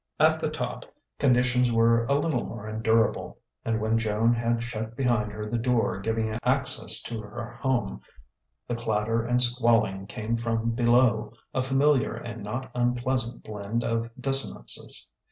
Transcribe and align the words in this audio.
At 0.19 0.39
the 0.41 0.49
top 0.49 0.85
conditions 1.19 1.71
were 1.71 2.05
a 2.05 2.15
little 2.15 2.43
more 2.43 2.67
endurable: 2.67 3.37
and 3.63 3.79
when 3.79 3.99
Joan 3.99 4.33
had 4.33 4.63
shut 4.63 4.95
behind 4.95 5.31
her 5.31 5.45
the 5.45 5.59
door 5.59 5.99
giving 5.99 6.35
access 6.43 7.03
to 7.03 7.21
her 7.21 7.51
home, 7.61 8.01
the 8.67 8.73
clatter 8.73 9.23
and 9.23 9.39
squalling 9.39 10.07
came 10.07 10.37
from 10.37 10.71
below, 10.71 11.33
a 11.53 11.61
familiar 11.61 12.15
and 12.15 12.41
not 12.43 12.71
unpleasant 12.73 13.43
blend 13.43 13.83
of 13.83 14.09
dissonances. 14.19 15.11